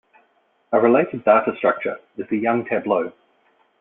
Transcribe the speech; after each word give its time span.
A 0.71 0.79
related 0.81 1.23
data 1.25 1.53
structure 1.59 1.97
is 2.17 2.25
the 2.31 2.37
Young 2.39 2.65
tableau. 2.65 3.13